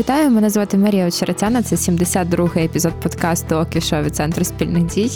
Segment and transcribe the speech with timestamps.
[0.00, 1.62] Вітаю, мене звати Марія Очеретяна.
[1.62, 5.10] Це 72-й епізод подкасту «Окі від центру спільних дій.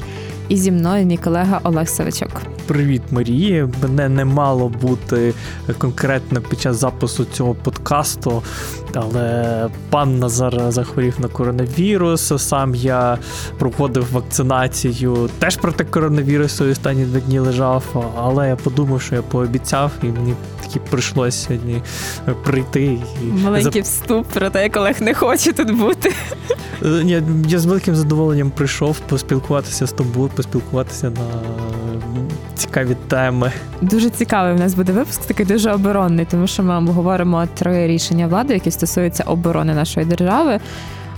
[0.49, 2.31] І зі мною мій колега Олег Савичок.
[2.67, 3.69] Привіт, Марія.
[3.83, 5.35] Мене не мало бути
[5.79, 8.43] конкретно під час запису цього подкасту,
[8.95, 12.33] але пан Назар захворів на коронавірус.
[12.43, 13.19] Сам я
[13.59, 18.13] проводив вакцинацію теж проти коронавірусу останні два дні лежав.
[18.17, 20.35] Але я подумав, що я пообіцяв, і мені
[20.75, 21.83] таки прийшлося сьогодні
[22.45, 22.99] прийти.
[23.45, 26.13] Маленький вступ про те, як Олег не хоче тут бути.
[26.85, 31.27] Е, ні, Я з великим задоволенням прийшов поспілкуватися з тобою, поспілкуватися на
[32.55, 33.53] цікаві теми.
[33.81, 38.27] Дуже цікавий у нас буде випуск, такий дуже оборонний, тому що ми обговоримо три рішення
[38.27, 40.61] влади, які стосуються оборони нашої держави.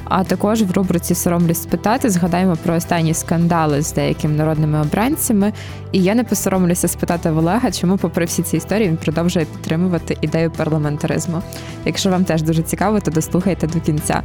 [0.08, 5.52] А також в рубриці Соромлюсь спитати згадаємо про останні скандали з деякими народними обранцями.
[5.92, 10.50] І я не посоромлюся спитати Олега, чому, попри всі ці історії, він продовжує підтримувати ідею
[10.50, 11.42] парламентаризму.
[11.84, 14.22] Якщо вам теж дуже цікаво, то дослухайте до кінця.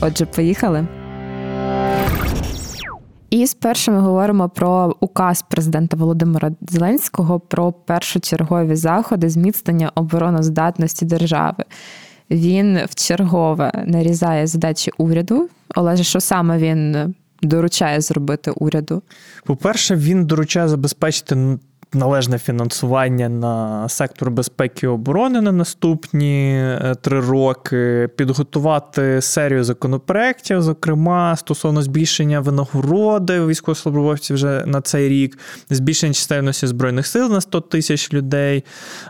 [0.00, 0.86] Отже, поїхали.
[3.30, 11.64] І спершу ми говоримо про указ президента Володимира Зеленського про першочергові заходи зміцнення обороноздатності держави.
[12.30, 15.48] Він в чергове нарізає задачі уряду.
[15.74, 19.02] Олеже, що саме він доручає зробити уряду?
[19.44, 21.58] По-перше, він доручає забезпечити
[21.94, 30.62] належне фінансування на сектор безпеки і оборони на наступні е, три роки, підготувати серію законопроєктів,
[30.62, 35.38] зокрема стосовно збільшення винагороди військовослужбовців вже на цей рік,
[35.70, 38.64] збільшення чисельності збройних сил на 100 тисяч людей,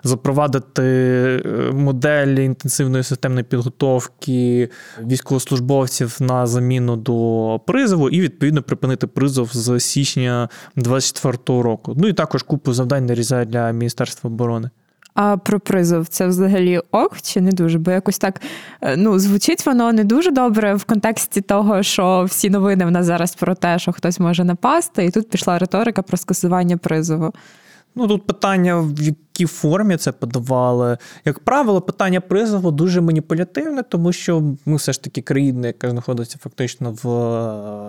[0.05, 4.69] запровадити е, модель інтенсивної системної підготовки
[5.07, 11.95] військовослужбовців на заміну до призову, і відповідно припинити призов з січня 2024 року.
[11.97, 14.71] Ну і також купу купу завдань нарізає для Міністерства оборони.
[15.15, 17.79] А про призов це взагалі ок чи не дуже?
[17.79, 18.41] Бо якось так
[18.81, 23.07] е, ну, звучить воно не дуже добре в контексті того, що всі новини в нас
[23.07, 27.33] зараз про те, що хтось може напасти, і тут пішла риторика про скасування призову.
[27.95, 28.93] Ну тут питання, в
[29.35, 30.99] якій формі це подавали.
[31.25, 36.39] Як правило, питання призову дуже маніпулятивне, тому що ми все ж таки країна, яка знаходиться
[36.41, 37.09] фактично в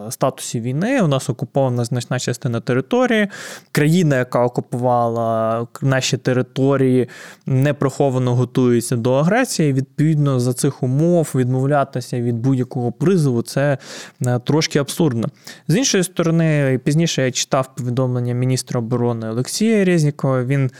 [0.07, 1.01] е, статусі війни.
[1.01, 3.27] У нас окупована значна частина території.
[3.71, 7.09] Країна, яка окупувала наші території,
[7.45, 9.73] неприховано готується до агресії.
[9.73, 13.77] Відповідно, за цих умов відмовлятися від будь-якого призову це
[14.25, 15.27] е, трошки абсурдно.
[15.67, 20.43] З іншої сторони, пізніше я читав повідомлення міністра оборони Олексія Резнікова.
[20.43, 20.71] Він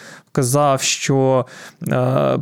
[0.51, 1.45] казав, що
[1.87, 2.37] е,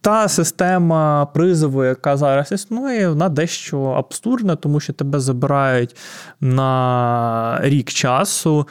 [0.00, 5.96] та система призову, яка зараз існує, вона дещо абсурдна, тому що тебе забирають
[6.40, 8.68] на рік часу.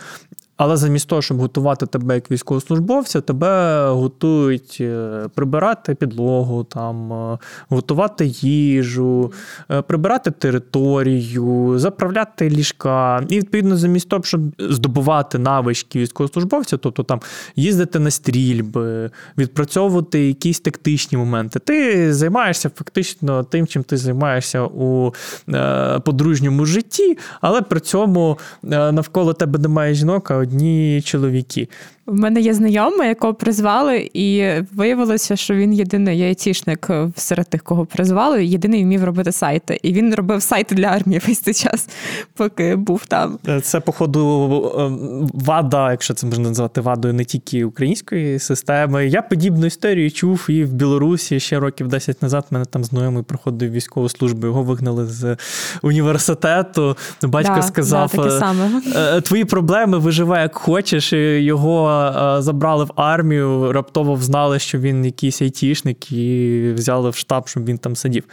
[0.58, 7.38] Але замість того, щоб готувати тебе як військовослужбовця, тебе готують е, прибирати підлогу, там, е,
[7.70, 9.32] готувати їжу,
[9.72, 13.24] е, прибирати територію, заправляти ліжка.
[13.30, 17.20] І відповідно, замість того, щоб здобувати навички військовослужбовця, тобто там
[17.56, 25.14] їздити на стрільби, відпрацьовувати якісь тактичні моменти, ти займаєшся фактично тим, чим ти займаєшся у
[26.04, 31.68] подружньому житті, але при цьому навколо тебе немає жінок одні чоловіки.
[32.08, 37.86] У мене є знайома, якого призвали, і виявилося, що він єдиний айтішник серед тих, кого
[37.86, 39.80] призвали, єдиний вмів робити сайти.
[39.84, 41.90] І він робив сайти для армії весь цей час,
[42.34, 43.40] поки був там.
[43.64, 49.08] Це, походу, ем, вада, якщо це можна назвати вадою, не тільки української системи.
[49.08, 52.46] Я подібну історію чув і в Білорусі ще років 10 назад.
[52.50, 54.48] Мене там знайомий проходив військову службу.
[54.48, 55.38] Його вигнали з
[55.82, 56.98] університету.
[57.24, 58.82] Батько да, сказав: да, таке саме.
[58.96, 59.98] «Е, твої проблеми
[60.36, 61.14] виживай як хочеш.
[61.14, 67.48] Його Е, забрали в армію, раптово взнали, що він якийсь айтішник, і взяли в штаб,
[67.48, 68.24] щоб він там сидів.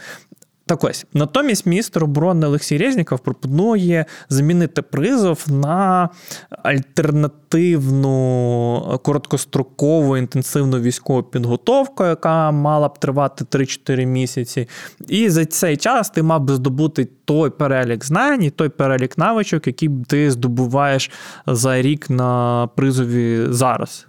[0.65, 6.09] Так ось, натомість міністр оборони Олексій Резніков пропонує замінити призов на
[6.49, 14.67] альтернативну короткострокову інтенсивну військову підготовку, яка мала б тривати 3-4 місяці.
[15.07, 19.67] І за цей час ти мав би здобути той перелік знань і той перелік навичок,
[19.67, 21.11] який ти здобуваєш
[21.47, 24.07] за рік на призові зараз.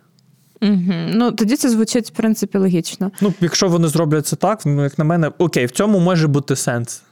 [0.64, 0.94] Угу.
[1.08, 3.10] Ну тоді це звучить в принципі логічно.
[3.20, 6.56] Ну, якщо вони зроблять це так, ну як на мене, окей, в цьому може бути
[6.56, 7.02] сенс.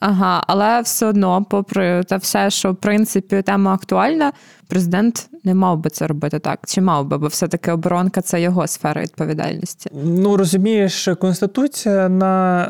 [0.00, 4.32] Ага, але все одно, попри те все, що в принципі тема актуальна,
[4.68, 6.58] президент не мав би це робити так.
[6.66, 9.90] Чи мав би, бо все-таки оборонка це його сфера відповідальності?
[10.04, 12.62] Ну розумієш, конституція на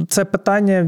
[0.00, 0.86] е, це питання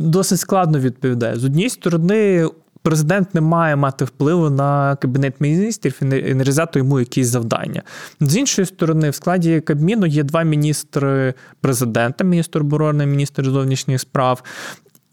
[0.00, 1.36] досить складно відповідає.
[1.36, 2.48] З однієї сторони,
[2.86, 7.82] президент не має мати впливу на кабінет міністрів і не нарізати йому якісь завдання.
[8.20, 14.42] З іншої сторони, в складі Кабміну є два міністри президента: міністр оборони, міністр зовнішніх справ.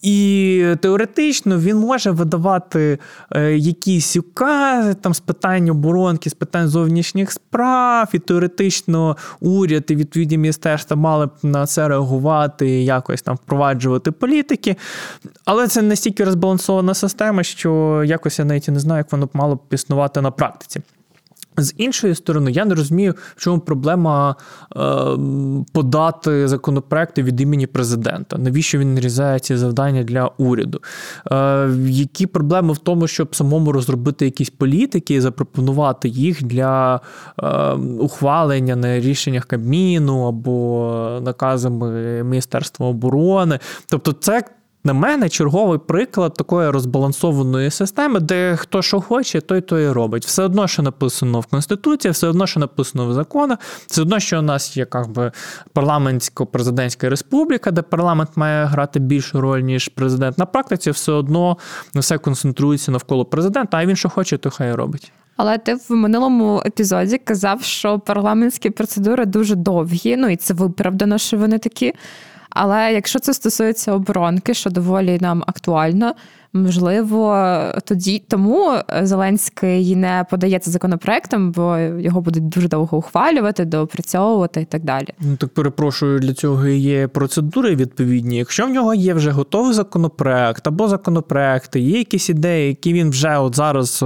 [0.03, 2.99] І теоретично він може видавати
[3.31, 9.95] е, якісь укази там з питань оборонки, з питань зовнішніх справ, і теоретично уряд і
[9.95, 14.75] відповідні міністерства мали б на це реагувати і якось там впроваджувати політики.
[15.45, 19.55] Але це настільки розбалансована система, що якось я навіть не знаю, як воно б мало
[19.55, 20.81] б існувати на практиці.
[21.57, 24.35] З іншої сторони, я не розумію, в чому проблема
[24.75, 24.79] е,
[25.73, 28.37] подати законопроекти від імені президента.
[28.37, 30.81] Навіщо він нарізає ці завдання для уряду?
[31.31, 37.01] Е, Які проблеми в тому, щоб самому розробити якісь політики і запропонувати їх для
[37.43, 43.59] е, ухвалення на рішеннях Кабміну або наказами Міністерства оборони?
[43.87, 44.43] Тобто, це
[44.83, 50.25] на мене черговий приклад такої розбалансованої системи, де хто що хоче, той то і робить.
[50.25, 54.39] Все одно, що написано в Конституції, все одно, що написано в законах, все одно, що
[54.39, 55.31] у нас є як би,
[55.75, 60.37] парламентсько-президентська республіка, де парламент має грати більшу роль, ніж президент.
[60.37, 61.57] На практиці все одно
[61.95, 65.11] все концентрується навколо президента, а він що хоче, то хай робить.
[65.37, 71.17] Але ти в минулому епізоді казав, що парламентські процедури дуже довгі, ну і це виправдано,
[71.17, 71.93] що вони такі.
[72.53, 76.13] Але якщо це стосується оборонки, що доволі нам актуально,
[76.55, 77.53] Можливо,
[77.85, 84.83] тоді тому Зеленський не подається законопроектом, бо його будуть дуже довго ухвалювати, доопрацьовувати і так
[84.83, 85.07] далі.
[85.19, 88.37] Ну так перепрошую, для цього є процедури відповідні.
[88.37, 93.37] Якщо в нього є вже готовий законопроект або законопроекти, є якісь ідеї, які він вже
[93.37, 93.99] от зараз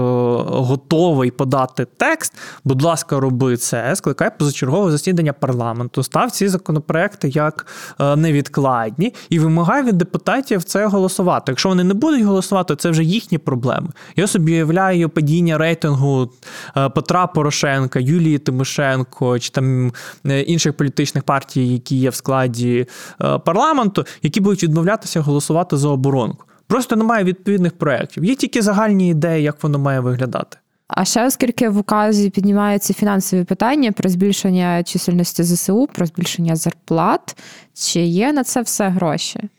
[0.47, 2.33] готовий подати текст.
[2.63, 7.67] Будь ласка, роби це, скликай позачергове засідання парламенту, став ці законопроекти як
[7.99, 11.51] е, невідкладні і вимагай від депутатів це голосувати.
[11.51, 13.87] Якщо вони не будуть голосувати, голосувати, це вже їхні проблеми.
[14.15, 16.29] Я собі уявляю падіння рейтингу
[16.77, 19.91] е, Петра Порошенка, Юлії Тимошенко чи там
[20.25, 22.87] е, інших політичних партій, які є в складі
[23.21, 26.45] е, парламенту, які будуть відмовлятися голосувати за оборонку.
[26.67, 28.25] Просто немає відповідних проєктів.
[28.25, 30.57] Є тільки загальні ідеї, як воно має виглядати.
[30.87, 37.37] А ще оскільки в указі піднімаються фінансові питання про збільшення чисельності ЗСУ, про збільшення зарплат,
[37.73, 39.49] чи є на це все гроші?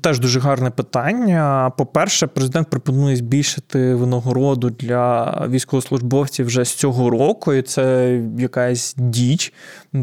[0.00, 1.72] Теж дуже гарне питання.
[1.78, 9.52] По-перше, президент пропонує збільшити винагороду для військовослужбовців вже з цього року, і це якась діч,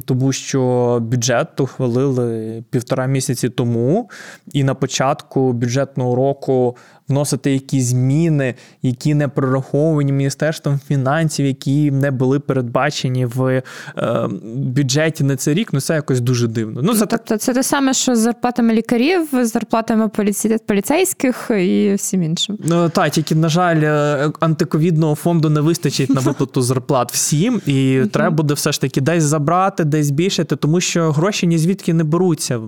[0.06, 4.10] тому що бюджет ухвалили півтора місяці тому,
[4.54, 6.78] і на початку бюджетного року
[7.10, 13.64] вносити якісь зміни, які не прораховані міністерством фінансів, які не були передбачені в
[13.98, 15.74] е, бюджеті на цей рік.
[15.74, 16.82] Ну це якось дуже дивно.
[16.84, 20.58] Ну, це Тобто, це те саме, що з зарплатами лікарів, з зарплатами поліці...
[20.66, 22.58] поліцейських і всім іншим.
[22.64, 28.02] Ну так, тільки на жаль, е, антиковідного фонду не вистачить на виплату зарплат всім, і
[28.12, 32.04] треба буде все ж таки десь забрати, десь збільшити, тому що гроші ні звідки не
[32.04, 32.60] беруться.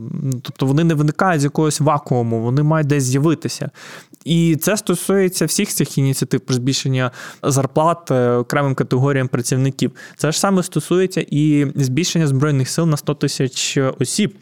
[0.41, 3.69] Тобто вони не виникають з якогось вакууму, вони мають десь з'явитися.
[4.25, 7.11] І це стосується всіх цих ініціатив про збільшення
[7.43, 9.91] зарплат е, окремим категоріям працівників.
[10.17, 14.35] Це ж саме стосується і збільшення збройних сил на 100 тисяч осіб.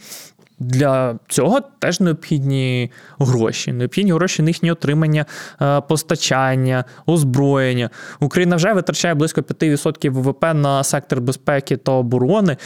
[0.60, 3.74] Для цього теж необхідні гроші.
[3.74, 5.26] Необхідні гроші на їхнє отримання,
[5.62, 7.90] е, постачання, озброєння.
[8.20, 12.58] Україна вже витрачає близько 5% ВВП на сектор безпеки та оборони.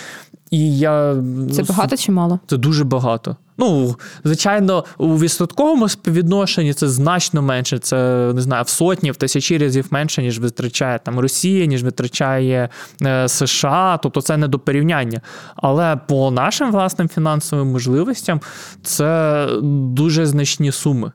[0.54, 1.16] І я
[1.52, 2.40] Це багато чи мало?
[2.48, 3.36] Це дуже багато.
[3.58, 7.80] Ну, звичайно, у відсотковому співвідношенні це значно менше.
[7.80, 12.70] Це не знаю, в сотні, в тисячі разів менше, ніж витрачає там Росія, ніж витрачає
[13.02, 14.00] е, США.
[14.04, 15.22] Тобто це не до порівняння.
[15.56, 18.42] Але по нашим власним фінансовим можливостям
[18.84, 21.12] це дуже значні суми.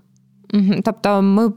[0.85, 1.52] Тобто ми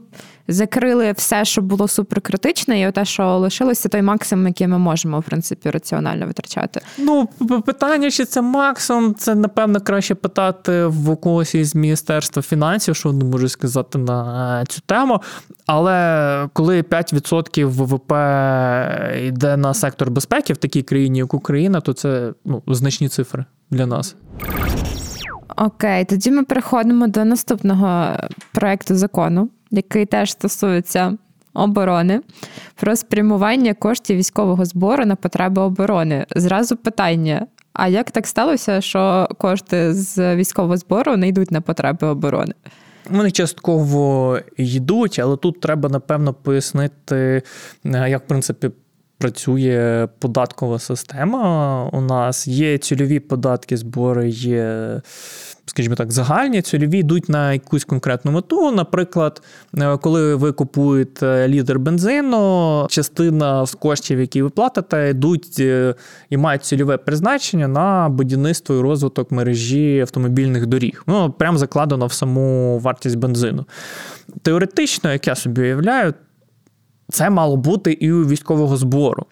[0.48, 5.22] закрили все, що було суперкритичне, і те, що лишилося, той максимум, який ми можемо, в
[5.22, 6.80] принципі, раціонально витрачати.
[6.98, 7.28] Ну,
[7.66, 13.24] питання, чи це максимум, це напевно краще питати в когось із міністерства фінансів, що вони
[13.24, 15.20] можуть сказати на цю тему.
[15.66, 18.12] Але коли 5% ВВП
[19.26, 23.86] йде на сектор безпеки в такій країні, як Україна, то це ну, значні цифри для
[23.86, 24.16] нас.
[25.56, 28.16] Окей, тоді ми переходимо до наступного
[28.52, 31.16] проекту закону, який теж стосується
[31.54, 32.20] оборони,
[32.74, 36.26] про спрямування коштів військового збору на потреби оборони.
[36.36, 42.06] Зразу питання: а як так сталося, що кошти з військового збору не йдуть на потреби
[42.06, 42.54] оборони?
[43.10, 47.42] Вони частково йдуть, але тут треба напевно пояснити,
[47.84, 48.70] як в принципі
[49.18, 51.84] працює податкова система.
[51.92, 55.00] У нас є цільові податки, збори, є
[55.66, 58.72] скажімо так, загальні, цільові йдуть на якусь конкретну мету.
[58.72, 59.42] Наприклад,
[59.78, 65.94] е, коли ви купуєте літр бензину, частина з коштів, які ви платите, йдуть е,
[66.30, 71.02] і мають цільове призначення на будівництво і розвиток мережі автомобільних доріг.
[71.06, 73.64] Ну, прямо закладено в саму вартість бензину.
[74.42, 76.14] Теоретично, як я собі уявляю,
[77.12, 79.26] це мало бути і у військового збору.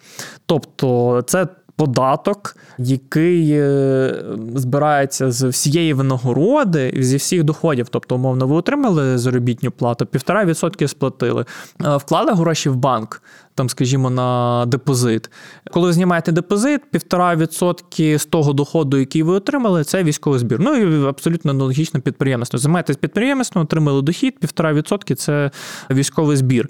[0.45, 1.47] Тобто, це
[1.81, 4.15] податок, який е,
[4.55, 7.89] збирається з всієї винагороди, зі всіх доходів.
[7.89, 11.45] Тобто, умовно, ви отримали заробітну плату, півтора відсотки сплатили,
[11.85, 13.21] е, вклали гроші в банк
[13.55, 15.29] там, скажімо, на депозит.
[15.71, 20.59] Коли ви знімаєте депозит, півтора відсотки з того доходу, який ви отримали, це військовий збір.
[20.59, 22.59] Ну і абсолютно аналогічно підприємство.
[22.59, 25.51] Займаєтесь підприємством, отримали дохід, півтора відсотки це
[25.91, 26.69] військовий збір.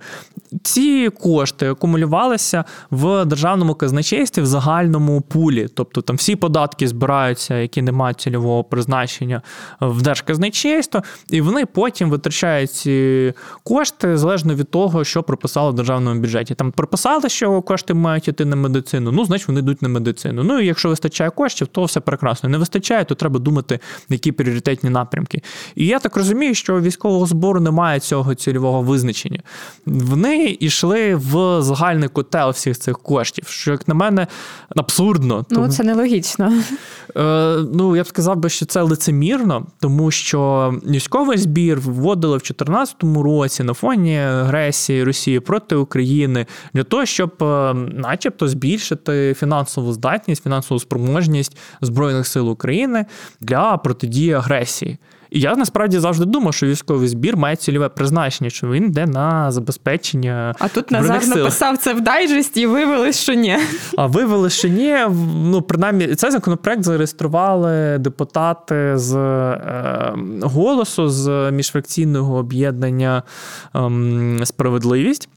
[0.64, 5.68] Ці кошти акумулювалися в державному казначействі в загальному пулі.
[5.74, 9.42] Тобто там всі податки збираються, які не мають цільового призначення
[9.82, 13.34] в держказначейство, і вони потім витрачають ці
[13.64, 16.56] кошти залежно від того, що прописали в державному бюджеті.
[16.56, 20.44] Там прописали, що кошти мають йти на медицину, ну, значить, вони йдуть на медицину.
[20.44, 22.50] Ну і якщо вистачає коштів, то все прекрасно.
[22.50, 25.42] Не вистачає, то треба думати, які пріоритетні напрямки.
[25.76, 29.40] І я так розумію, що військового збору немає цього цільового визначення.
[29.86, 34.28] Вони йшли в загальний котел всіх цих коштів, що, як на мене,
[34.76, 35.46] абсурдно.
[35.50, 36.54] Ну, це нелогічно.
[37.18, 42.42] Е, Ну, я б сказав би, що це лицемірно, тому що військовий збір вводили в
[42.42, 49.94] 2014 році на фоні агресії Росії проти України для того, щоб, е, начебто, збільшити фінансову
[49.94, 53.06] здатність, фінансову спроможність Збройних сил України
[53.42, 54.98] для протидії агресії.
[55.32, 59.52] І я насправді завжди думав, що військовий збір має цільове призначення, що він йде на
[59.52, 60.56] забезпечення.
[60.60, 61.38] А тут Назар сил.
[61.38, 63.58] написав це в дайджесті і виявилось, що ні.
[63.98, 64.98] А виявили, що ні.
[65.36, 73.24] Ну, принаймні, цей законопроект зареєстрували депутати з е, голосу з міжфракційного об'єднання
[73.76, 75.30] е, справедливість.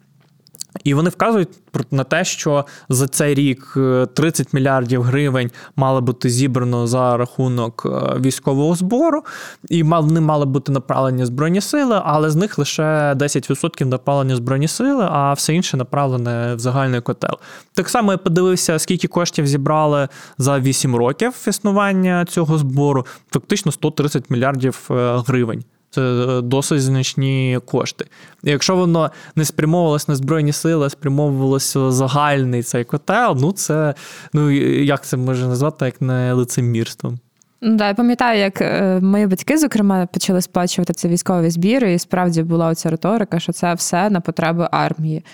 [0.84, 1.48] І вони вказують
[1.90, 3.76] на те, що за цей рік
[4.14, 9.22] 30 е, мільярдів гривень мало бути зібрано за рахунок е, військового збору,
[9.68, 15.08] і вони мали бути направлені збройні сили, але з них лише 10% направлені збройні сили,
[15.10, 17.38] а все інше направлене в загальний котел.
[17.74, 24.30] Так само я подивився, скільки коштів зібрали за 8 років існування цього збору, фактично 130
[24.30, 25.64] мільярдів е, гривень.
[25.94, 28.06] Це е, досить значні кошти.
[28.44, 33.94] І якщо воно не спрямовувалось на Збройні сили, а спрямовувалося загальний цей котел, ну це
[34.32, 34.50] ну
[34.84, 37.18] як це можна назвати, як не лицемірством.
[37.62, 42.42] Да, я пам'ятаю, як е, мої батьки, зокрема, почали сплачувати цей військовий збір, і справді
[42.42, 45.24] була оця риторика, що це все на потреби армії.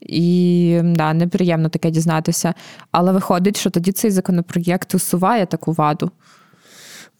[0.00, 2.54] І да, неприємно таке дізнатися.
[2.90, 6.10] Але виходить, що тоді цей законопроєкт усуває таку ваду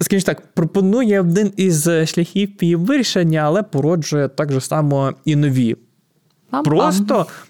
[0.00, 5.76] скажімо так, пропонує один із шляхів її вирішення, але породжує так же само і нові.
[6.64, 7.26] Просто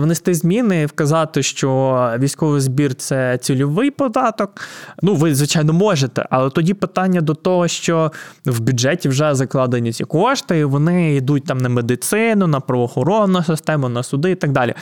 [0.00, 4.60] внести зміни, вказати, що військовий збір це цільовий податок.
[5.02, 8.12] Ну, ви, звичайно, можете, але тоді питання до того, що
[8.46, 13.88] в бюджеті вже закладені ці кошти, і вони йдуть там на медицину, на правоохоронну систему,
[13.88, 14.74] на суди і так далі.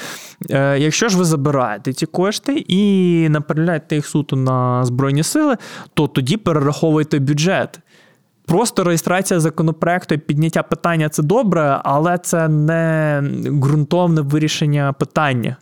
[0.50, 5.56] Е, якщо ж ви забираєте ці кошти і направляєте їх суто на Збройні сили,
[5.94, 7.80] то тоді перераховуйте бюджет.
[8.52, 15.56] Просто реєстрація законопроекту і підняття питання це добре, але це не ґрунтовне вирішення питання.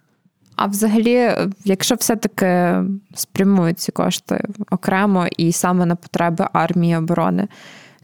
[0.57, 1.31] А взагалі,
[1.65, 2.75] якщо все-таки
[3.15, 7.49] спрямують ці кошти окремо і саме на потреби армії оборони,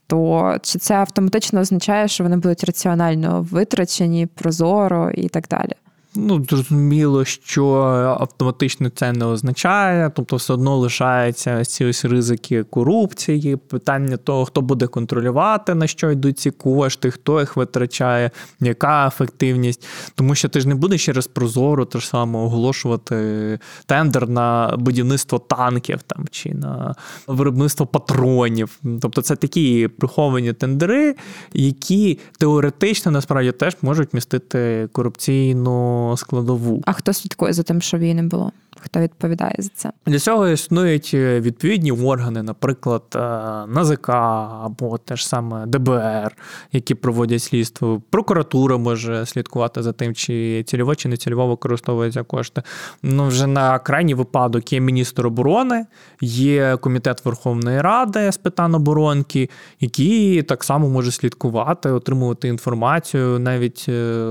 [0.06, 5.72] то чи це автоматично означає, що вони будуть раціонально витрачені, прозоро і так далі?
[6.18, 7.74] Ну, зрозуміло, що
[8.20, 14.60] автоматично це не означає, тобто все одно лишаються ці ось ризики корупції, питання того, хто
[14.60, 18.30] буде контролювати, на що йдуть ці кошти, хто їх витрачає,
[18.60, 19.86] яка ефективність.
[20.14, 25.38] Тому що ти ж не будеш через Прозоро те ж саме оголошувати тендер на будівництво
[25.38, 26.94] танків там чи на
[27.26, 28.80] виробництво патронів.
[29.00, 31.14] Тобто це такі приховані тендери,
[31.52, 36.82] які теоретично насправді теж можуть містити корупційну складову.
[36.86, 38.52] А хто слідкує за тим, її не було?
[38.80, 39.92] Хто відповідає за це.
[40.06, 43.18] Для цього існують е, відповідні органи, наприклад, е,
[43.66, 46.36] НАЗК або теж саме ДБР,
[46.72, 48.02] які проводять слідство.
[48.10, 52.62] Прокуратура може слідкувати за тим, чи цільово чи не цільово використовуються кошти.
[53.02, 55.86] Ну, вже на крайній випадок є міністр оборони,
[56.20, 63.86] є комітет Верховної Ради з питань оборонки, які так само може слідкувати, отримувати інформацію, навіть
[63.88, 64.26] е,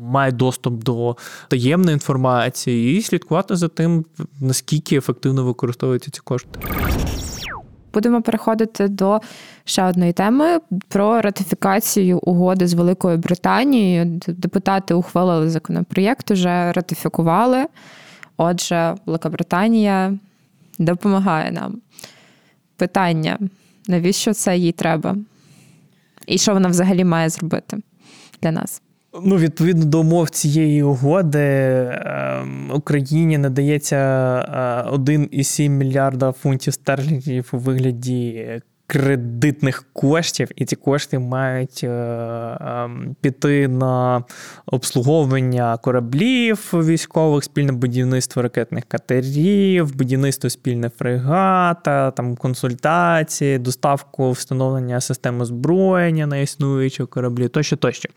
[0.00, 1.16] має доступ до
[1.48, 4.04] таємної інформації і слідкувати за тим,
[4.40, 6.60] наскільки ефективно використовуються ці кошти.
[7.94, 9.20] Будемо переходити до
[9.64, 14.20] ще одної теми про ратифікацію угоди з Великою Британією.
[14.26, 17.66] Депутати ухвалили законопроєкт, вже ратифікували.
[18.36, 20.18] Отже, Велика Британія
[20.78, 21.80] допомагає нам.
[22.76, 23.38] Питання:
[23.88, 25.16] навіщо це їй треба?
[26.26, 27.76] І що вона взагалі має зробити
[28.42, 28.82] для нас?
[29.12, 33.96] Ну, відповідно до умов цієї угоди, ем, Україні надається
[34.92, 41.88] 1,7 е, мільярда фунтів стерлінгів у вигляді кредитних коштів, і ці кошти мають е,
[42.60, 44.24] ем, піти на
[44.66, 55.42] обслуговування кораблів військових, спільне будівництво ракетних катерів, будівництво спільне фрегата, там консультації, доставку встановлення системи
[55.42, 58.08] озброєння на існуючі кораблі тощо тощо.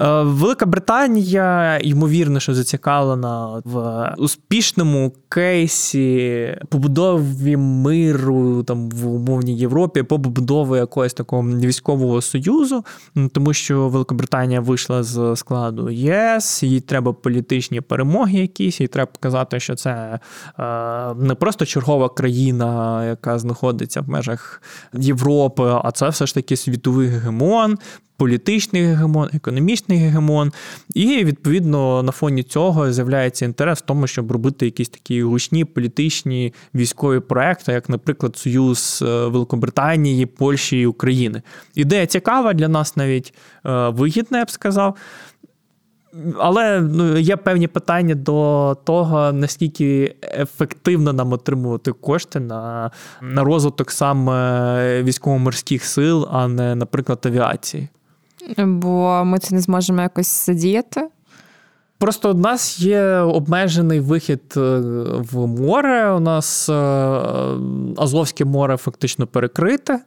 [0.00, 10.02] Е, Велика Британія, ймовірно, що зацікавлена в успішному кейсі побудові миру там в умовній Європі,
[10.02, 12.84] побудови якогось такого військового союзу,
[13.32, 19.60] тому що Великобританія вийшла з складу ЄС, їй треба політичні перемоги, якісь, їй треба показати,
[19.60, 20.18] що це
[20.58, 24.62] е, не просто чергова країна, яка знаходиться в межах
[24.94, 27.78] Європи, а це все ж таки світовий гегемон
[28.16, 30.52] політичний гегемон, економічний гегемон,
[30.94, 36.54] і відповідно на фоні цього з'являється інтерес в тому, щоб робити якісь такі гучні політичні
[36.74, 41.42] військові проекти, як, наприклад, Союз е, Великобританії, Польщі і України.
[41.74, 43.34] Ідея цікава для нас навіть
[43.66, 44.96] е, вигідна, я б сказав.
[46.38, 52.90] Але ну, є певні питання до того, наскільки ефективно нам отримувати кошти на
[53.22, 57.88] на розвиток саме військово-морських сил, а не, наприклад, авіації
[58.58, 61.08] бо ми це не зможемо якось задіяти.
[61.98, 64.60] Просто у нас є обмежений вихід е,
[65.32, 66.10] в море.
[66.10, 66.72] У нас е,
[67.96, 70.00] Азовське море фактично перекрите.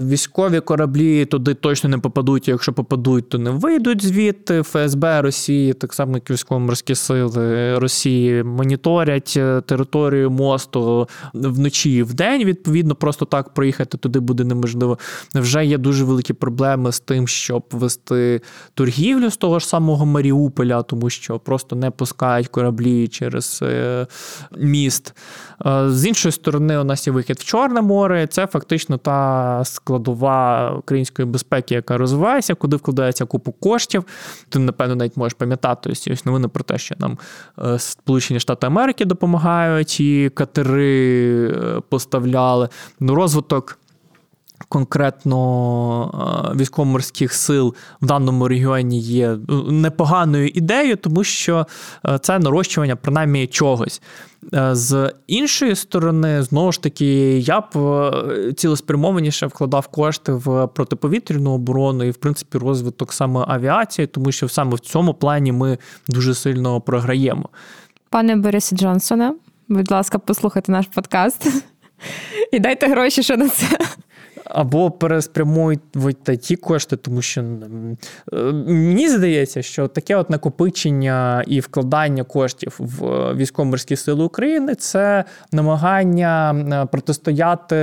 [0.00, 4.62] Військові кораблі туди точно не попадуть, якщо попадуть, то не вийдуть звідти.
[4.62, 12.44] ФСБ Росії, так само як військово-морські сили Росії, моніторять е, територію мосту вночі і вдень.
[12.44, 14.98] Відповідно, просто так проїхати туди буде неможливо.
[15.34, 18.40] Вже є дуже великі проблеми з тим, щоб вести
[18.74, 24.06] торгівлю з того ж самого Маріуполя, тому що просто не пускають кораблі через е,
[24.58, 25.14] міст.
[25.66, 28.26] Е, з іншої сторони, у нас є вихід в Чорне море.
[28.26, 34.04] Це фактично та складова української безпеки, яка розвивається, куди вкладається купу коштів.
[34.48, 37.18] Ти, напевно, навіть можеш пам'ятати ось ось новини про те, що нам
[37.64, 42.68] е, Сполучені Штати Америки допомагають і катери е, поставляли.
[43.00, 43.78] Ну, розвиток
[44.68, 49.38] конкретно е, військово-морських сил в даному регіоні є е,
[49.68, 51.66] непоганою ідеєю, тому що
[52.06, 54.02] е, це нарощування принаймні чогось.
[54.72, 57.74] З іншої сторони, знову ж таки, я б
[58.56, 64.74] цілеспрямованіше вкладав кошти в протиповітряну оборону і, в принципі, розвиток саме авіації, тому що саме
[64.74, 67.48] в цьому плані ми дуже сильно програємо.
[68.10, 69.34] Пане Борисе Джонсоне,
[69.68, 71.46] будь ласка, послухайте наш подкаст
[72.52, 73.78] і дайте гроші, що на це.
[74.44, 82.24] Або переспрямуйте ті кошти, тому що е, мені здається, що таке от накопичення і вкладання
[82.24, 87.76] коштів в військово-морські сили України це намагання е, протистояти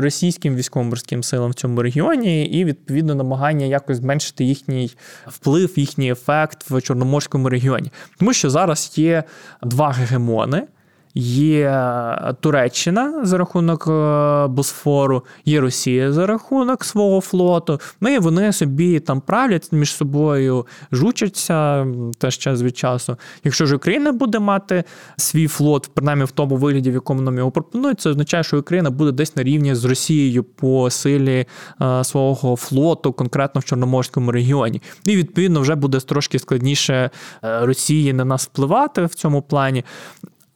[0.00, 4.90] російським військово-морським силам в цьому регіоні, і відповідно намагання якось зменшити їхній
[5.26, 9.24] вплив, їхній ефект в Чорноморському регіоні, тому що зараз є
[9.62, 10.62] два гегемони
[11.18, 11.82] є
[12.40, 17.80] Туреччина за рахунок е, Босфору, є Росія за рахунок свого флоту.
[18.00, 21.86] Ну і вони собі там правлять між собою, жучаться
[22.18, 23.16] теж час від часу.
[23.44, 24.84] Якщо ж Україна буде мати
[25.16, 28.90] свій флот, принаймні в тому вигляді, в якому нам його пропонують, це означає, що Україна
[28.90, 31.46] буде десь на рівні з Росією по силі
[31.82, 34.82] е, свого флоту, конкретно в Чорноморському регіоні.
[35.04, 37.10] І відповідно вже буде трошки складніше
[37.44, 39.84] е, Росії на нас впливати в цьому плані.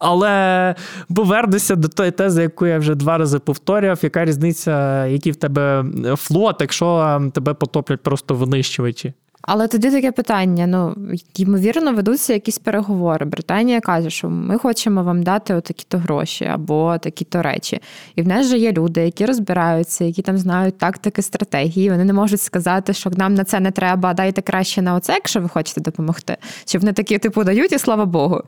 [0.01, 0.75] Але
[1.15, 5.85] повернуся до тої тези, яку я вже два рази повторював, яка різниця, який в тебе
[6.15, 9.13] флот, якщо тебе потоплять просто винищувачі.
[9.41, 10.95] Але тоді таке питання: ну
[11.35, 13.25] ймовірно, ведуться якісь переговори.
[13.25, 17.81] Британія каже, що ми хочемо вам дати отакі-то гроші або такі-то речі.
[18.15, 21.89] І в нас же є люди, які розбираються, які там знають тактики, стратегії.
[21.89, 25.41] Вони не можуть сказати, що нам на це не треба, дайте краще на оце, якщо
[25.41, 26.37] ви хочете допомогти.
[26.65, 28.41] Чи вони такі типу дають, і слава Богу.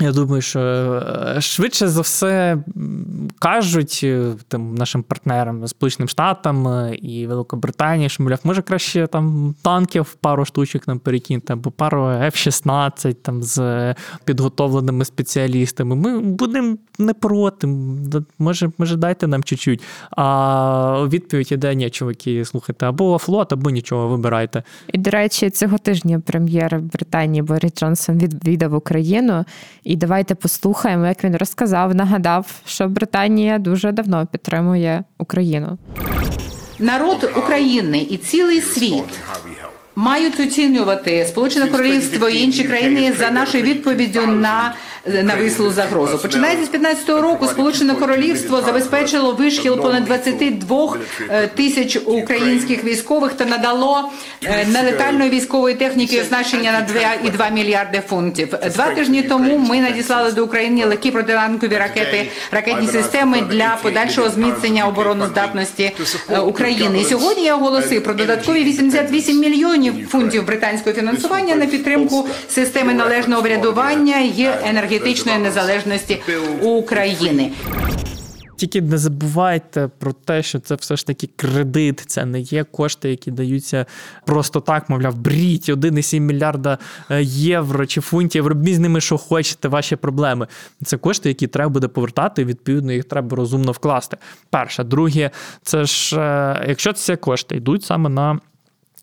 [0.00, 2.58] Я думаю, що е, швидше за все
[3.38, 9.54] кажуть е, тим нашим партнерам, Сполученим Штатам е, і Великобританії, що мовляв, може краще там
[9.62, 15.96] танків пару штучок нам перекиньте, або пару F-16 там з підготовленими спеціалістами.
[15.96, 17.66] Ми будемо не проти.
[18.38, 19.82] Може, може, дайте нам чуть-чуть.
[20.10, 24.62] А відповідь іде, ні, чуваки, слухайте, або флот, або нічого, вибирайте.
[24.92, 29.44] І, до речі, цього тижня прем'єр Британії Борис Джонсон відвідав Україну.
[29.90, 35.78] І давайте послухаємо, як він розказав, нагадав, що Британія дуже давно підтримує Україну.
[36.78, 39.04] Народ України і цілий світ
[39.96, 44.74] мають оцінювати Сполучене Королівство і інші країни за нашою відповіддю на
[45.06, 46.18] навислу загрозу.
[46.18, 50.96] Починаючи з 15 року, Сполучене Королівство забезпечило вишкіл понад 22
[51.30, 54.10] е, тисяч українських військових та надало
[54.44, 57.00] е, нелетальної військової техніки оснащення на
[57.30, 58.54] 2,2 мільярди фунтів.
[58.74, 64.86] Два тижні тому ми надіслали до України легкі протитанкові ракети, ракетні системи для подальшого зміцнення
[64.86, 65.92] обороноздатності
[66.30, 67.00] е, України.
[67.00, 73.42] І сьогодні я оголосив про додаткові 88 мільйонів фунтів британського фінансування на підтримку системи належного
[73.42, 76.18] врядування і енергетичної незалежності
[76.62, 77.50] України.
[78.60, 83.10] Тільки не забувайте про те, що це все ж таки кредит, це не є кошти,
[83.10, 83.86] які даються
[84.24, 86.78] просто так, мовляв, бріть 1,7 мільярда
[87.10, 90.46] е, євро чи фунтів, робіть з ними, що хочете, ваші проблеми.
[90.84, 94.16] Це кошти, які треба буде повертати, і відповідно їх треба розумно вкласти.
[94.50, 95.30] Перше, друге,
[95.62, 98.38] це ж е, якщо ці кошти йдуть саме на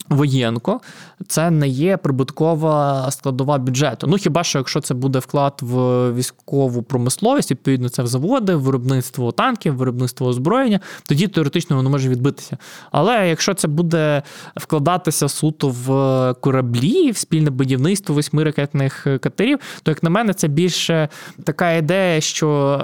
[0.09, 0.81] Воєнко
[1.27, 4.07] це не є прибуткова складова бюджету.
[4.07, 9.31] Ну хіба що якщо це буде вклад в військову промисловість, відповідно, це в заводи, виробництво
[9.31, 12.57] танків, виробництво озброєння, тоді теоретично воно може відбитися.
[12.91, 14.23] Але якщо це буде
[14.55, 20.47] вкладатися суто в кораблі, в спільне будівництво восьми ракетних катерів, то як на мене, це
[20.47, 21.09] більше
[21.43, 22.81] така ідея, що.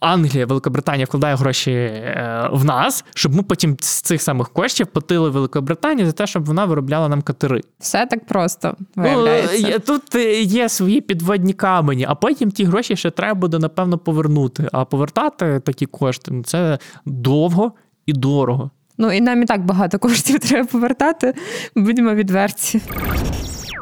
[0.00, 5.30] Англія, Великобританія вкладає гроші е, в нас, щоб ми потім з цих самих коштів платили
[5.30, 7.60] Великобританії за те, щоб вона виробляла нам катери.
[7.78, 9.68] Все так просто ну, виявляється.
[9.72, 13.98] Ну, Тут е, є свої підводні камені, а потім ті гроші ще треба буде напевно
[13.98, 14.68] повернути.
[14.72, 17.72] А повертати такі кошти ну, це довго
[18.06, 18.70] і дорого.
[18.98, 21.34] Ну і нам і так багато коштів треба повертати.
[21.76, 22.80] Будьмо відверті.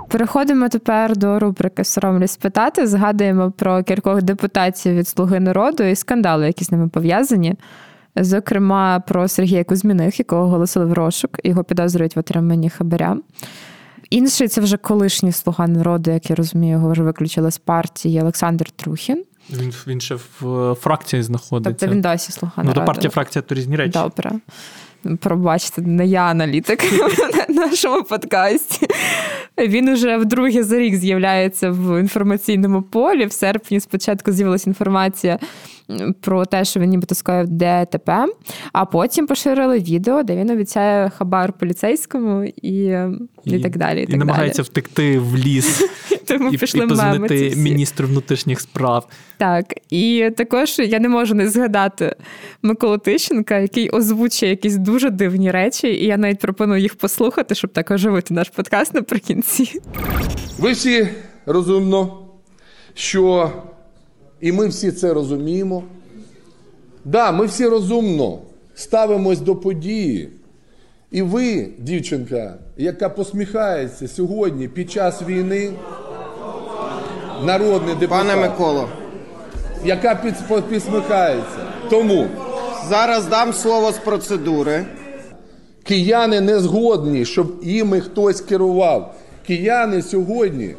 [0.09, 2.87] Переходимо тепер до рубрики Соромлюсь питати.
[2.87, 7.55] Згадуємо про кількох депутатів від Слуги народу і скандали, які з ними пов'язані.
[8.17, 13.17] Зокрема, про Сергія Кузьміних, якого оголосили в розшук, його підозрюють в отриманні хабаря.
[14.11, 18.71] Інший це вже колишній слуга народу, як я розумію, його вже виключили з партії Олександр
[18.71, 19.25] Трухін.
[19.51, 21.71] Він він ще в фракції знаходиться.
[21.71, 22.81] Тобто він досі слуга народу.
[22.81, 23.99] Ну, то партія фракція то різні речі.
[23.99, 24.33] Добре.
[25.21, 26.85] Пробачте, не я аналітик
[27.49, 28.87] на нашому подкасті.
[29.67, 33.27] Він уже вдруге за рік з'являється в інформаційному полі.
[33.27, 35.39] В серпні спочатку з'явилася інформація
[36.21, 38.27] про те, що він нібито скоїв ДТП,
[38.73, 42.73] а потім поширили відео, де він обіцяє хабар поліцейському і
[43.45, 44.01] і, і так далі.
[44.01, 44.71] І, і так намагається далі.
[44.71, 45.85] втекти в ліс
[46.39, 49.09] Тому і, пішли і позвонити міністру внутрішніх справ.
[49.37, 52.17] Так, і також я не можу не згадати
[52.63, 57.73] Миколу Тищенка, який озвучує якісь дуже дивні речі, і я навіть пропоную їх послухати, щоб
[57.73, 59.81] так оживити наш подкаст наприкінці.
[60.59, 61.09] Ви всі
[61.47, 62.19] розумно,
[62.95, 63.53] що
[64.41, 65.85] і ми всі це розуміємо.
[67.05, 68.39] Да, ми всі розумно
[68.75, 70.29] ставимось до події.
[71.11, 75.73] І ви, дівчинка, яка посміхається сьогодні під час війни,
[77.43, 78.89] народний депутат, Пане Миколо,
[79.85, 81.59] яка під, посміхається.
[81.91, 82.27] Тому
[82.89, 84.85] зараз дам слово з процедури.
[85.83, 89.15] Кияни не згодні, щоб іми хтось керував.
[89.47, 90.75] Кияни сьогодні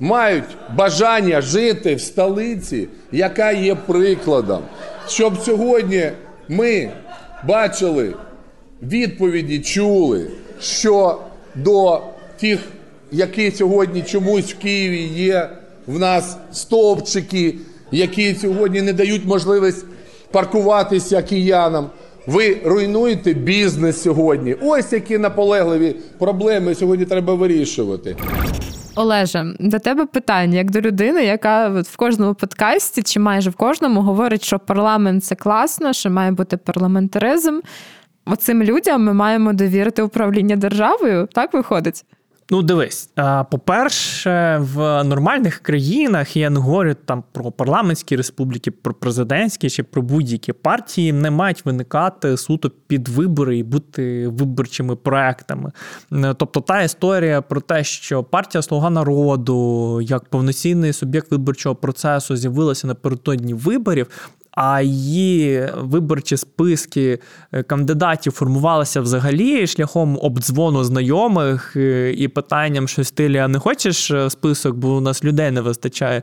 [0.00, 0.44] мають
[0.76, 4.62] бажання жити в столиці, яка є прикладом.
[5.08, 6.10] Щоб сьогодні
[6.48, 6.90] ми
[7.44, 8.14] бачили
[8.82, 11.18] відповіді, чули, що
[11.54, 12.02] до
[12.40, 12.60] тих,
[13.14, 15.50] які сьогодні чомусь в Києві є,
[15.86, 17.54] в нас стовпчики,
[17.92, 19.86] які сьогодні не дають можливість
[20.30, 21.90] паркуватися киянам.
[22.26, 24.56] Ви руйнуєте бізнес сьогодні.
[24.62, 28.16] Ось які наполегливі проблеми сьогодні треба вирішувати.
[28.96, 34.00] Олеже, до тебе питання як до людини, яка в кожному подкасті чи майже в кожному
[34.00, 37.60] говорить, що парламент це класно, що має бути парламентаризм.
[38.26, 41.28] оцим людям ми маємо довірити управління державою.
[41.32, 42.04] Так виходить.
[42.50, 43.10] Ну, дивись,
[43.50, 50.02] по-перше, в нормальних країнах я не говорю там про парламентські республіки, про президентські чи про
[50.02, 55.72] будь-які партії не мають виникати суто під вибори і бути виборчими проектами.
[56.10, 62.86] Тобто та історія про те, що партія Слуга народу як повноцінний суб'єкт виборчого процесу з'явилася
[62.86, 64.06] напередодні виборів,
[64.56, 67.18] а її виборчі списки
[67.52, 74.10] е, кандидатів формувалися взагалі шляхом обдзвону знайомих е, і питанням, що стилі а не хочеш
[74.10, 76.22] е, список, бо у нас людей не вистачає.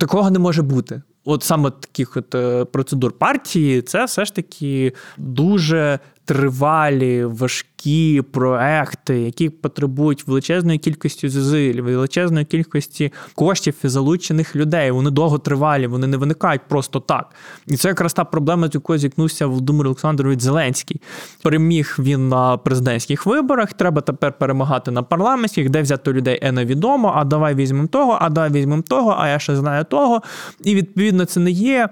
[0.00, 1.02] Такого не може бути.
[1.24, 2.30] От саме таких от
[2.72, 5.98] процедур партії, це все ж таки дуже
[6.30, 14.90] тривалі, важкі проекти, які потребують величезної кількості зусиль, величезної кількості коштів і залучених людей.
[14.90, 17.34] Вони довго тривалі, вони не виникають просто так.
[17.66, 21.00] І це якраз та проблема, з якою зіткнувся Володимир Олександрович Зеленський.
[21.42, 23.72] Переміг він на президентських виборах.
[23.72, 27.12] Треба тепер перемагати на парламентських, де взяти людей е невідомо.
[27.16, 30.22] А давай візьмемо того, а давай візьмемо того, а я ще знаю того.
[30.64, 31.88] І відповідно це не є.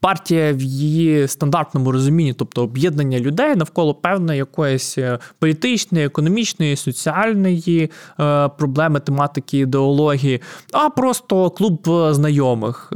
[0.00, 7.90] Партія в її стандартному розумінні, тобто об'єднання людей навколо певної якоїсь е, політичної, економічної, соціальної
[8.20, 12.92] е, проблеми, тематики, ідеології, а просто клуб е, знайомих.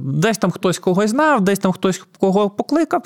[0.00, 3.02] Десь там хтось когось знав, десь там хтось кого покликав.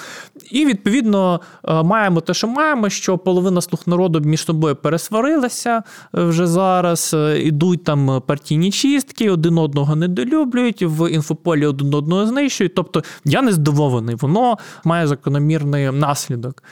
[0.51, 1.41] І відповідно
[1.85, 7.17] маємо те, що маємо, що половина слуг народу між собою пересварилася вже зараз.
[7.39, 12.75] Ідуть там партійні чистки, один одного недолюблюють, в інфополі один одного знищують.
[12.75, 16.63] Тобто я не здивований, воно має закономірний наслідок.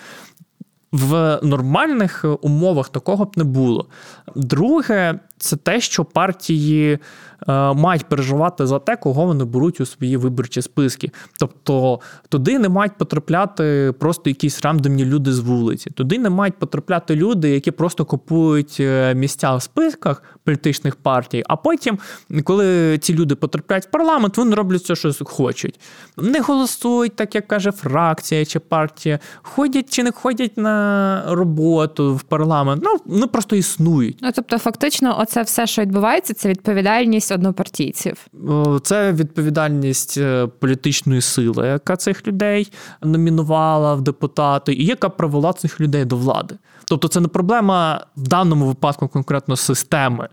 [0.92, 3.86] В нормальних умовах такого б не було.
[4.36, 6.98] Друге, це те, що партії
[7.48, 11.10] Е, мають переживати за те, кого вони беруть у свої виборчі списки.
[11.38, 15.90] Тобто туди не мають потрапляти просто якісь рандомні люди з вулиці.
[15.90, 21.42] Туди не мають потрапляти люди, які просто купують е, місця в списках політичних партій.
[21.48, 21.98] А потім,
[22.44, 25.80] коли ці люди потрапляють в парламент, вони роблять все, що хочуть.
[26.16, 32.22] Не голосують, так як каже фракція чи партія, ходять чи не ходять на роботу в
[32.22, 32.82] парламент.
[32.84, 34.18] Ну вони просто існують.
[34.22, 38.26] Ну тобто, фактично, оце все, що відбувається, це відповідальність однопартійців?
[38.82, 45.80] Це відповідальність е, політичної сили, яка цих людей номінувала в депутати, і яка привела цих
[45.80, 46.58] людей до влади.
[46.84, 50.28] Тобто, це не проблема в даному випадку конкретно системи.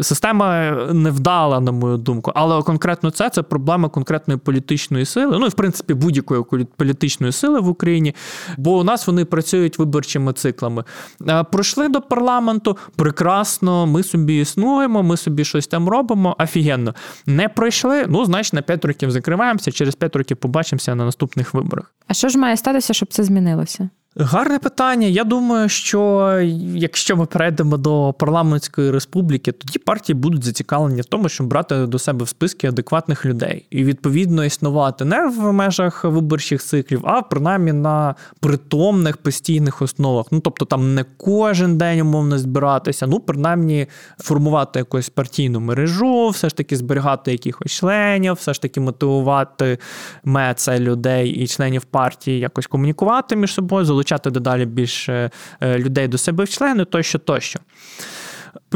[0.00, 5.38] Система невдала, на мою думку, але конкретно це це проблема конкретної політичної сили.
[5.38, 6.44] Ну і в принципі будь-якої
[6.76, 8.14] політичної сили в Україні,
[8.56, 10.84] бо у нас вони працюють виборчими циклами.
[11.28, 13.86] Е, пройшли до парламенту прекрасно.
[13.86, 16.36] Ми собі існуємо, ми собі щось там робимо.
[16.38, 16.94] Офігенно.
[17.26, 18.04] Не пройшли.
[18.08, 19.72] Ну, значить, на 5 років закриваємося.
[19.72, 21.94] Через 5 років побачимося на наступних виборах.
[22.06, 23.88] А що ж має статися, щоб це змінилося?
[24.18, 25.06] Гарне питання.
[25.06, 26.32] Я думаю, що
[26.74, 31.98] якщо ми перейдемо до парламентської республіки, тоді партії будуть зацікавлені в тому, щоб брати до
[31.98, 37.72] себе в списки адекватних людей і відповідно існувати не в межах виборчих циклів, а принаймні
[37.72, 40.26] на притомних постійних основах.
[40.30, 43.86] Ну тобто там не кожен день умовно збиратися, ну принаймні
[44.18, 49.78] формувати якусь партійну мережу, все ж таки зберігати якихось членів, все ж таки мотивувати
[50.24, 56.18] меце людей і членів партії якось комунікувати між собою залучати дедалі більше е, людей до
[56.18, 57.60] себе в члени, тощо, тощо.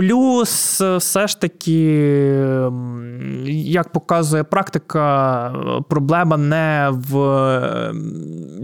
[0.00, 1.82] Плюс, е, все ж таки,
[3.46, 5.54] як показує практика,
[5.88, 7.14] проблема не в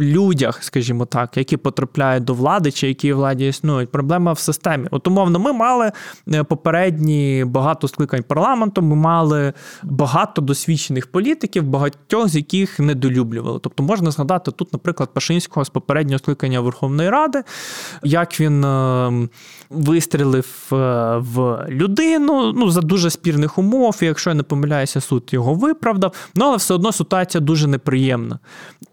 [0.01, 3.91] людях, скажімо так, які потрапляють до влади чи які владі існують.
[3.91, 4.89] Проблема в системі.
[4.91, 5.93] От умовно, ми мали
[6.33, 13.59] е, попередні багато скликань парламенту, ми мали багато досвідчених політиків, багатьох з яких недолюблювали.
[13.63, 17.43] Тобто можна згадати тут, наприклад, Пашинського з попереднього скликання Верховної Ради,
[18.03, 19.31] як він ем,
[19.71, 20.69] вистрілив.
[20.73, 26.15] Е, в людину ну, за дуже спірних умов, якщо я не помиляюся, суд його виправдав.
[26.35, 28.39] Ну, але все одно ситуація дуже неприємна.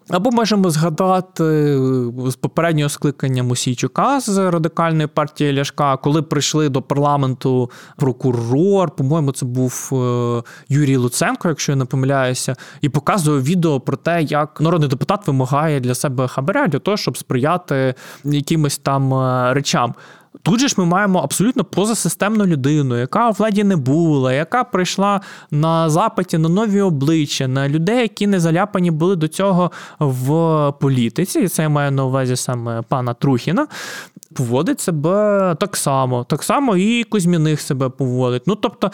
[0.10, 6.82] Або можемо згадати е, з попереднього скликання Мусійчука з радикальної партії Ляшка, коли прийшли до
[6.82, 13.80] парламенту прокурор, по-моєму, це був е, Юрій Луценко, якщо я не помиляюся, і показує відео
[13.80, 19.14] про те, як народний депутат вимагає для себе хабаря для того, щоб сприяти якимось там
[19.14, 19.94] е, речам.
[20.44, 25.22] Тут же ж ми маємо абсолютно позасистемну людину, яка у владі не була, яка прийшла
[25.52, 31.40] на запиті на нові обличчя, на людей, які не заляпані були до цього в політиці.
[31.40, 33.68] І це я маю на увазі саме пана Трухіна.
[34.34, 38.44] Поводить себе так само, так само і Кузьміних себе поводить.
[38.46, 38.92] Ну тобто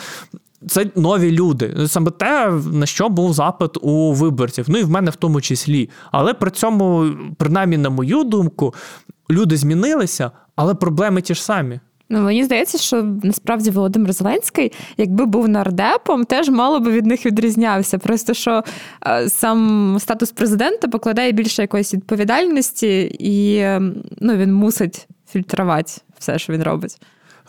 [0.68, 1.88] це нові люди.
[1.88, 4.66] Саме те, на що був запит у виборців.
[4.68, 5.90] Ну і в мене в тому числі.
[6.12, 8.74] Але при цьому, принаймні, на мою думку,
[9.32, 11.80] люди змінилися, але проблеми ті ж самі.
[12.12, 17.26] Ну, мені здається, що насправді Володимир Зеленський, якби був нардепом, теж мало би від них
[17.26, 17.98] відрізнявся.
[17.98, 18.64] Просто що
[19.08, 23.64] е, сам статус президента покладає більше якоїсь відповідальності, і
[24.20, 27.02] ну, він мусить фільтрувати все, що він робить.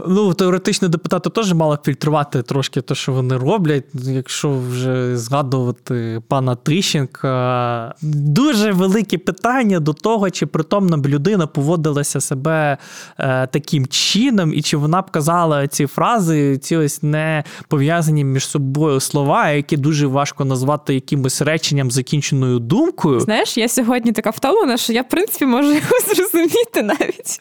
[0.09, 3.85] Ну, теоретично депутати теж мали фільтрувати трошки те, що вони роблять.
[3.95, 12.21] Якщо вже згадувати пана Тищенка, дуже велике питання до того, чи притомна б людина поводилася
[12.21, 12.79] себе
[13.19, 18.47] е, таким чином, і чи вона б казала ці фрази, ці ось не пов'язані між
[18.47, 23.21] собою слова, які дуже важко назвати якимось реченням закінченою думкою.
[23.21, 27.41] Знаєш, я сьогодні така втомлена, що я в принципі можу його зрозуміти навіть.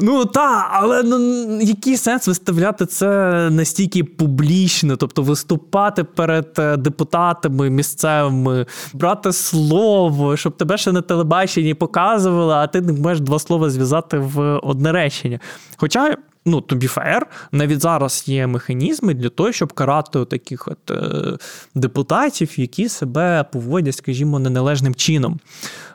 [0.00, 1.18] Ну так, але ну,
[1.60, 3.06] який сенс виставляти це
[3.50, 11.74] настільки публічно, тобто виступати перед е, депутатами місцевими, брати слово, щоб тебе ще на телебаченні
[11.74, 15.40] показували, а ти не можеш два слова зв'язати в одне речення.
[15.76, 16.16] Хоча.
[16.44, 21.38] Ну, тобі фер, навіть зараз є механізми для того, щоб карати таких от е,
[21.74, 25.40] депутатів, які себе поводять, скажімо, неналежним чином.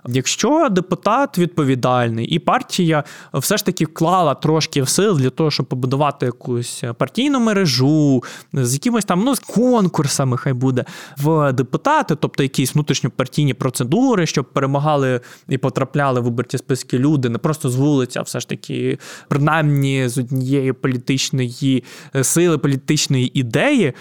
[0.07, 5.65] Якщо депутат відповідальний, і партія все ж таки вклала трошки в сил для того, щоб
[5.65, 10.85] побудувати якусь партійну мережу з якимось там ну, з конкурсами, хай буде
[11.17, 17.37] в депутати, тобто якісь внутрішньопартійні процедури, щоб перемагали і потрапляли в виборці списки люди, не
[17.37, 20.36] просто з вулиці, а все ж таки, принаймні з однієї
[20.81, 21.83] політичної
[22.21, 23.93] сили, політичної ідеї.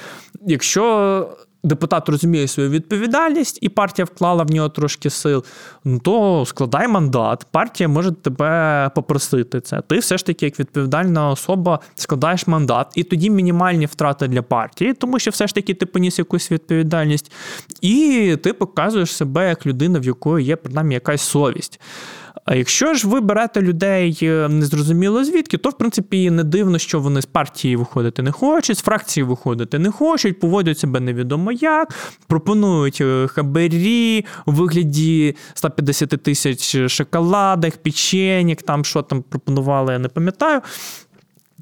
[0.47, 5.45] Якщо депутат розуміє свою відповідальність, і партія вклала в нього трошки сил,
[5.85, 7.47] ну то складай мандат.
[7.51, 9.81] Партія може тебе попросити це.
[9.81, 14.95] Ти все ж таки, як відповідальна особа, складаєш мандат, і тоді мінімальні втрати для партії,
[14.95, 17.33] тому що все ж таки ти поніс якусь відповідальність,
[17.81, 21.81] і ти показуєш себе як людина, в якої є принаймні якась совість.
[22.45, 27.01] А якщо ж ви берете людей е, незрозуміло звідки, то в принципі не дивно, що
[27.01, 31.95] вони з партії виходити не хочуть, з фракції виходити не хочуть, поводять себе невідомо як,
[32.27, 40.09] пропонують е, хабарі у вигляді 150 тисяч шоколадок, печенік, там що там пропонували, я не
[40.09, 40.61] пам'ятаю.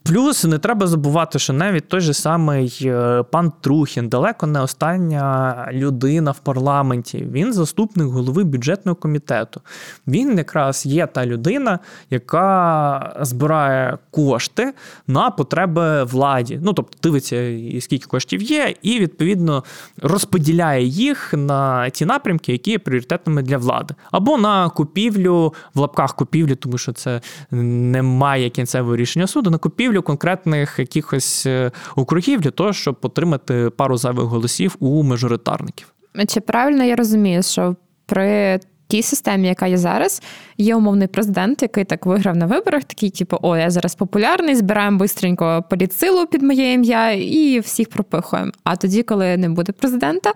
[0.06, 5.68] Плюс не треба забувати, що навіть той же самий е, пан Трухін далеко не остання
[5.72, 7.26] людина в парламенті.
[7.32, 9.60] Він заступник голови бюджетного комітету.
[10.06, 11.78] Він якраз є та людина,
[12.10, 14.74] яка збирає кошти
[15.06, 16.60] на потреби владі.
[16.62, 17.36] Ну тобто дивиться,
[17.80, 19.64] скільки коштів є, і відповідно
[20.02, 26.14] розподіляє їх на ті напрямки, які є пріоритетними для влади, або на купівлю в лапках
[26.14, 29.50] купівлі, тому що це не має кінцевого рішення суду.
[29.50, 35.02] На купівлю купівлю конкретних якихось е, округів для того, щоб отримати пару зайвих голосів у
[35.02, 35.94] мажоритарників.
[36.28, 37.76] Чи правильно я розумію, що
[38.06, 40.22] при тій системі, яка є зараз,
[40.58, 44.98] є умовний президент, який так виграв на виборах, такий, типу, о, я зараз популярний, збираємо
[44.98, 48.52] бистренько політсилу під моє ім'я і всіх пропихуємо.
[48.64, 50.32] А тоді, коли не буде президента,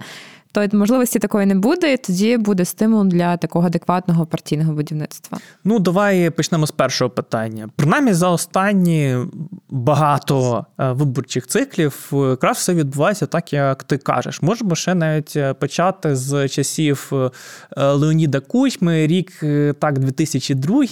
[0.53, 5.39] то можливості такої не буде, і тоді буде стимул для такого адекватного партійного будівництва.
[5.65, 7.69] Ну, давай почнемо з першого питання.
[7.77, 9.17] Принаймні, за останні
[9.71, 14.43] багато е, виборчих циклів якраз все відбувається так, як ти кажеш.
[14.43, 17.31] Можемо ще навіть е, почати з часів е,
[17.83, 19.33] Леоніда Кучми, рік
[19.79, 20.85] так, 2002,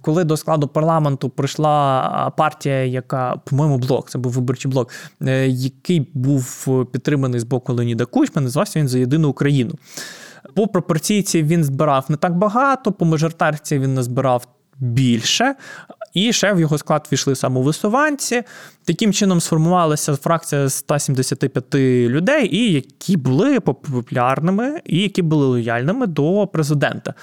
[0.00, 4.88] коли до складу парламенту прийшла партія, яка, по-моєму, блок, це був виборчий блок,
[5.46, 9.74] який був підтриманий з боку Леоніда Кучми, називався він за єдину Україну.
[10.54, 14.46] По пропорційці він збирав не так багато, по мажоритарці він не збирав
[14.80, 15.54] більше,
[16.14, 18.42] і ще в його склад війшли самовисуванці.
[18.84, 21.74] Таким чином сформувалася фракція 175
[22.08, 27.14] людей, і які були популярними, і які були лояльними до президента.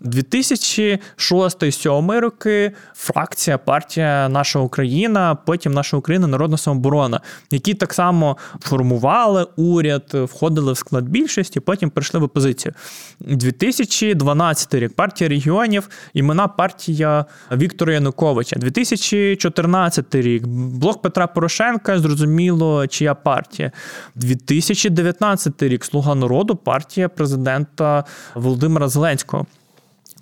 [0.00, 9.46] 2006-2007 роки фракція, партія Наша Україна, потім наша Україна, Народна самооборона, які так само формували
[9.56, 12.74] уряд, входили в склад більшості, потім прийшли в опозицію.
[13.20, 17.05] 2012 рік партія регіонів, імена партія
[17.52, 18.56] Віктора Януковича.
[18.56, 23.72] 2014 рік блок Петра Порошенка, зрозуміло, чия партія.
[24.14, 29.46] 2019 рік Слуга народу, партія президента Володимира Зеленського.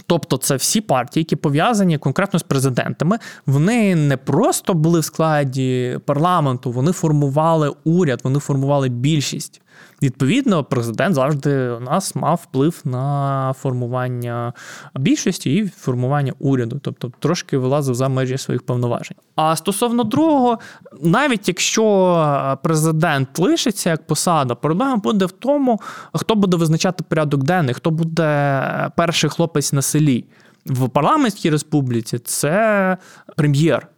[0.07, 3.18] Тобто, це всі партії, які пов'язані конкретно з президентами.
[3.47, 9.61] Вони не просто були в складі парламенту, вони формували уряд, вони формували більшість.
[10.02, 14.52] Відповідно, президент завжди у нас мав вплив на формування
[14.94, 19.16] більшості і формування уряду, тобто трошки вилазив за межі своїх повноважень.
[19.37, 20.59] А стосовно другого,
[21.02, 25.80] навіть якщо президент лишиться як посада, проблема буде в тому,
[26.14, 30.25] хто буде визначати порядок денний, хто буде перший хлопець на селі
[30.66, 32.19] в парламентській республіці.
[32.19, 32.96] Це
[33.37, 33.88] прем'єр.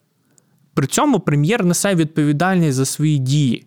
[0.75, 3.67] При цьому прем'єр несе відповідальність за свої дії.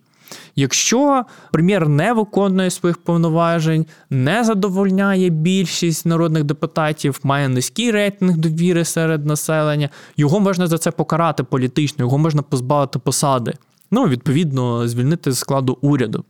[0.56, 8.86] Якщо прем'єр не виконує своїх повноважень, не задовольняє більшість народних депутатів, має низький рейтинг довіри
[8.86, 13.54] серед населення, його можна за це покарати політично, його можна позбавити посади.
[13.92, 16.26] Ну, відповідно, звільнити з складу уряду.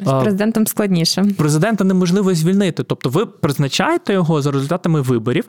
[0.00, 1.24] З президентом складніше.
[1.38, 2.82] Президента неможливо звільнити.
[2.82, 5.48] Тобто, ви призначаєте його за результатами виборів,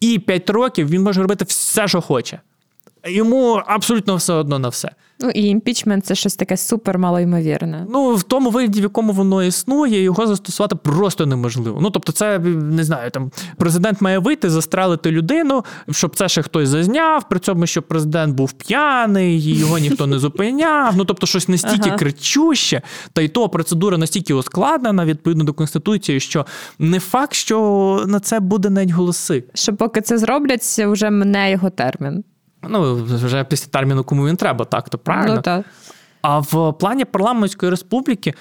[0.00, 2.40] і 5 років він може робити все, що хоче.
[3.06, 4.90] Йому абсолютно все одно на все.
[5.20, 7.86] Ну і імпічмент це щось таке супер малоймовірне.
[7.90, 11.78] Ну в тому вигляді, в якому воно існує, його застосувати просто неможливо.
[11.80, 16.68] Ну тобто, це не знаю, там президент має вийти, застрелити людину, щоб це ще хтось
[16.68, 17.28] зазняв.
[17.28, 20.96] При цьому, що президент був п'яний, його ніхто не зупиняв.
[20.96, 21.98] Ну тобто, щось настільки ага.
[21.98, 26.46] кричуще, та й то процедура настільки ускладнена відповідно до конституції, що
[26.78, 29.44] не факт, що на це буде навіть голоси.
[29.54, 32.24] Що поки це зроблять, вже мене його термін.
[32.68, 35.34] Ну, вже після терміну, кому він треба, так то правильно.
[35.34, 35.64] Ну, так.
[36.22, 38.34] А в плані парламентської республіки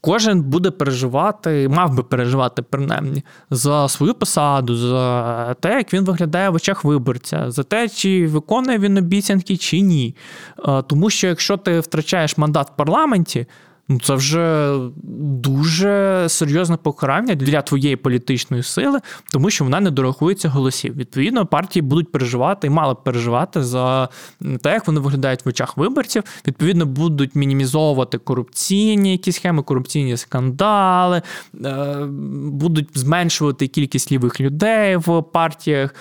[0.00, 6.50] кожен буде переживати, мав би переживати принаймні за свою посаду, за те, як він виглядає
[6.50, 10.16] в очах виборця, за те, чи виконує він обіцянки, чи ні.
[10.86, 13.46] Тому що якщо ти втрачаєш мандат в парламенті.
[13.90, 14.76] Ну, це вже
[15.12, 19.00] дуже серйозне покарання для твоєї політичної сили,
[19.32, 20.96] тому що вона не дорахується голосів.
[20.96, 24.08] Відповідно, партії будуть переживати і мали б переживати за
[24.62, 26.22] те, як вони виглядають в очах виборців.
[26.46, 31.22] Відповідно, будуть мінімізовувати корупційні якісь схеми, корупційні скандали,
[31.64, 31.96] е,
[32.44, 35.94] будуть зменшувати кількість лівих людей в партіях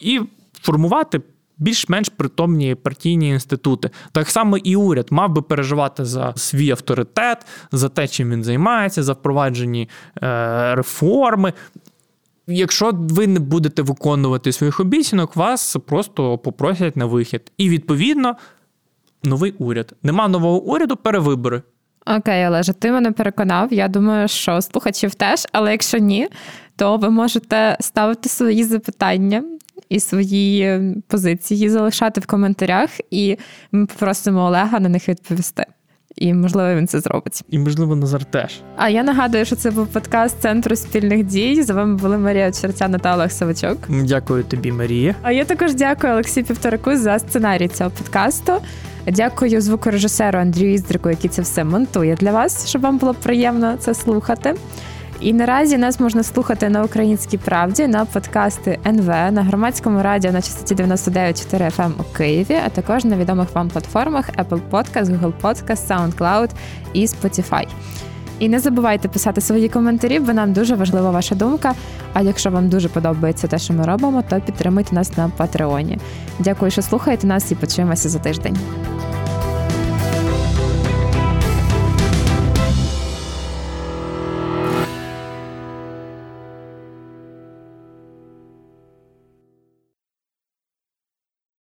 [0.00, 0.20] і
[0.62, 1.20] формувати
[1.60, 3.90] більш-менш притомні партійні інститути.
[4.12, 9.02] Так само і уряд мав би переживати за свій авторитет, за те, чим він займається,
[9.02, 9.88] за впроваджені
[10.22, 11.52] е, реформи.
[12.46, 17.52] Якщо ви не будете виконувати своїх обіцянок, вас просто попросять на вихід.
[17.58, 18.36] І відповідно
[19.24, 19.94] новий уряд.
[20.02, 21.62] Нема нового уряду, перевибори.
[22.06, 23.72] Окей, Олеже, ти мене переконав.
[23.72, 26.28] Я думаю, що слухачів теж, але якщо ні,
[26.76, 29.42] то ви можете ставити свої запитання
[29.90, 33.36] і свої позиції залишати в коментарях, і
[33.72, 35.64] ми попросимо Олега на них відповісти.
[36.16, 37.42] І, можливо, він це зробить.
[37.50, 38.60] І, можливо, Назар теж.
[38.76, 41.62] А я нагадую, що це був подкаст Центру спільних дій.
[41.62, 43.78] За вами були Марія Черцяна та Олег Савачок.
[43.88, 45.14] Дякую тобі, Марія.
[45.22, 48.52] А я також дякую Олексію Півтораку за сценарій цього подкасту.
[49.06, 53.94] Дякую звукорежисеру Андрію Іздрику, який це все монтує для вас, щоб вам було приємно це
[53.94, 54.54] слухати.
[55.20, 60.42] І наразі нас можна слухати на українській правді на подкасти НВ на громадському радіо на
[60.42, 65.32] частоті 99,4 FM ем у Києві, а також на відомих вам платформах Apple Podcast, Google
[65.42, 66.50] Podcast, SoundCloud
[66.92, 67.66] і Spotify.
[68.38, 71.74] І не забувайте писати свої коментарі, бо нам дуже важлива ваша думка.
[72.12, 75.98] А якщо вам дуже подобається те, що ми робимо, то підтримуйте нас на Патреоні.
[76.38, 78.56] Дякую, що слухаєте нас, і почуємося за тиждень.